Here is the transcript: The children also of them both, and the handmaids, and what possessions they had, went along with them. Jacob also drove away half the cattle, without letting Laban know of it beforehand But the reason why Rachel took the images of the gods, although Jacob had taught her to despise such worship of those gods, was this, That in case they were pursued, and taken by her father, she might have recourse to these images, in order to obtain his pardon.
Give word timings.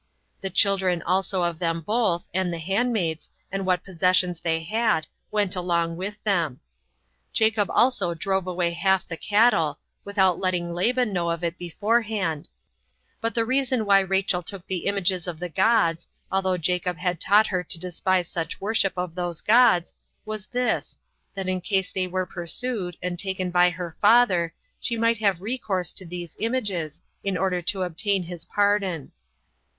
The 0.41 0.49
children 0.49 1.03
also 1.03 1.43
of 1.43 1.59
them 1.59 1.81
both, 1.81 2.27
and 2.33 2.51
the 2.51 2.57
handmaids, 2.57 3.29
and 3.51 3.67
what 3.67 3.83
possessions 3.83 4.41
they 4.41 4.61
had, 4.63 5.05
went 5.29 5.55
along 5.55 5.95
with 5.95 6.15
them. 6.23 6.59
Jacob 7.33 7.69
also 7.69 8.15
drove 8.15 8.47
away 8.47 8.71
half 8.71 9.07
the 9.07 9.15
cattle, 9.15 9.77
without 10.03 10.39
letting 10.39 10.73
Laban 10.73 11.13
know 11.13 11.29
of 11.29 11.43
it 11.43 11.55
beforehand 11.59 12.49
But 13.21 13.35
the 13.35 13.45
reason 13.45 13.85
why 13.85 13.99
Rachel 13.99 14.41
took 14.41 14.65
the 14.65 14.87
images 14.87 15.27
of 15.27 15.37
the 15.39 15.49
gods, 15.49 16.07
although 16.31 16.57
Jacob 16.57 16.97
had 16.97 17.21
taught 17.21 17.45
her 17.45 17.63
to 17.63 17.79
despise 17.79 18.27
such 18.27 18.59
worship 18.59 18.93
of 18.97 19.13
those 19.13 19.41
gods, 19.41 19.93
was 20.25 20.47
this, 20.47 20.97
That 21.35 21.47
in 21.47 21.61
case 21.61 21.91
they 21.91 22.07
were 22.07 22.25
pursued, 22.25 22.97
and 23.03 23.19
taken 23.19 23.51
by 23.51 23.69
her 23.69 23.95
father, 24.01 24.51
she 24.79 24.97
might 24.97 25.19
have 25.19 25.41
recourse 25.41 25.93
to 25.93 26.07
these 26.07 26.35
images, 26.39 27.03
in 27.23 27.37
order 27.37 27.61
to 27.61 27.83
obtain 27.83 28.23
his 28.23 28.45
pardon. 28.45 29.11